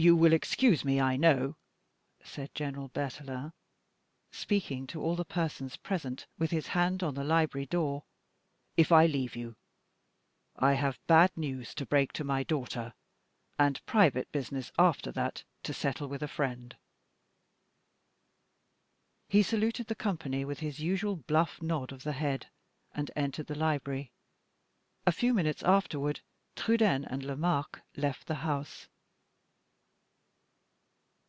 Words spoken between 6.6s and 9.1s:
hand on the library door, "if I